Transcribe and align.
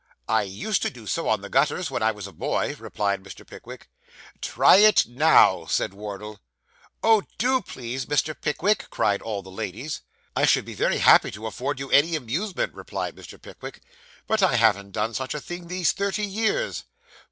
'I 0.27 0.41
used 0.41 0.81
to 0.81 0.89
do 0.89 1.05
so, 1.05 1.27
on 1.29 1.41
the 1.41 1.47
gutters, 1.47 1.91
when 1.91 2.01
I 2.01 2.09
was 2.11 2.25
a 2.25 2.31
boy,' 2.31 2.75
replied 2.79 3.21
Mr. 3.21 3.45
Pickwick. 3.45 3.87
'Try 4.41 4.77
it 4.77 5.05
now,' 5.05 5.65
said 5.67 5.93
Wardle. 5.93 6.39
'Oh, 7.03 7.21
do, 7.37 7.61
please, 7.61 8.07
Mr. 8.07 8.33
Pickwick!' 8.33 8.89
cried 8.89 9.21
all 9.21 9.43
the 9.43 9.51
ladies. 9.51 10.01
'I 10.35 10.45
should 10.47 10.65
be 10.65 10.73
very 10.73 10.97
happy 10.97 11.29
to 11.29 11.45
afford 11.45 11.77
you 11.79 11.91
any 11.91 12.15
amusement,' 12.15 12.73
replied 12.73 13.15
Mr. 13.15 13.39
Pickwick, 13.39 13.79
'but 14.25 14.41
I 14.41 14.55
haven't 14.55 14.89
done 14.93 15.13
such 15.13 15.35
a 15.35 15.39
thing 15.39 15.67
these 15.67 15.91
thirty 15.91 16.25
years. 16.25 16.85